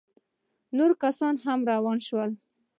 نور 0.77 0.91
کسان 1.03 1.35
هم 1.45 1.59
روان 1.71 1.97
سول. 2.07 2.31